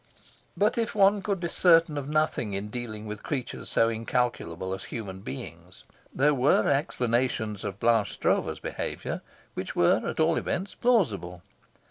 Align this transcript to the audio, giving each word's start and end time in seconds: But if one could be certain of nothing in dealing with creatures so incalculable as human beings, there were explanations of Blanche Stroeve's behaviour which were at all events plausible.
But 0.57 0.79
if 0.79 0.95
one 0.95 1.21
could 1.21 1.39
be 1.39 1.47
certain 1.47 1.95
of 1.95 2.09
nothing 2.09 2.53
in 2.53 2.69
dealing 2.69 3.05
with 3.05 3.21
creatures 3.21 3.69
so 3.69 3.87
incalculable 3.87 4.73
as 4.73 4.85
human 4.85 5.19
beings, 5.19 5.83
there 6.11 6.33
were 6.33 6.67
explanations 6.67 7.63
of 7.63 7.79
Blanche 7.79 8.13
Stroeve's 8.13 8.59
behaviour 8.59 9.21
which 9.53 9.75
were 9.75 10.01
at 10.09 10.19
all 10.19 10.37
events 10.37 10.73
plausible. 10.73 11.43